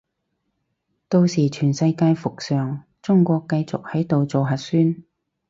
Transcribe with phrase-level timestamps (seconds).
[1.09, 5.03] 到時全世界復常，中國繼續喺度做核酸